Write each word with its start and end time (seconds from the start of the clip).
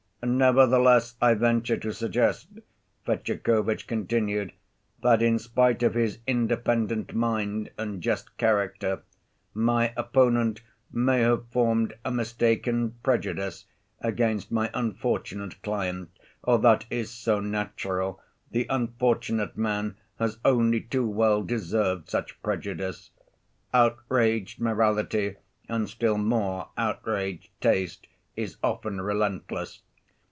"Nevertheless 0.23 1.15
I 1.19 1.33
venture 1.33 1.77
to 1.77 1.91
suggest," 1.91 2.47
Fetyukovitch 3.07 3.87
continued, 3.87 4.53
"that 5.01 5.19
in 5.19 5.39
spite 5.39 5.81
of 5.81 5.95
his 5.95 6.19
independent 6.27 7.15
mind 7.15 7.71
and 7.75 8.03
just 8.03 8.37
character, 8.37 9.01
my 9.55 9.91
opponent 9.97 10.61
may 10.91 11.21
have 11.21 11.47
formed 11.47 11.95
a 12.05 12.11
mistaken 12.11 12.97
prejudice 13.01 13.65
against 13.99 14.51
my 14.51 14.69
unfortunate 14.75 15.59
client. 15.63 16.11
Oh, 16.43 16.57
that 16.59 16.85
is 16.91 17.09
so 17.09 17.39
natural; 17.39 18.21
the 18.51 18.67
unfortunate 18.69 19.57
man 19.57 19.95
has 20.19 20.37
only 20.45 20.81
too 20.81 21.09
well 21.09 21.41
deserved 21.41 22.11
such 22.11 22.39
prejudice. 22.43 23.09
Outraged 23.73 24.59
morality, 24.61 25.37
and 25.67 25.89
still 25.89 26.19
more 26.19 26.69
outraged 26.77 27.49
taste, 27.59 28.05
is 28.35 28.57
often 28.61 29.01
relentless. 29.01 29.81